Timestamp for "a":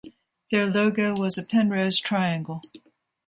1.37-1.43